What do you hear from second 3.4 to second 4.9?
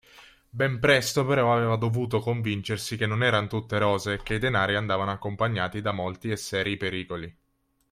tutte rose e che i denari